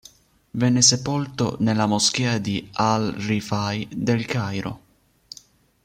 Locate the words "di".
2.39-2.67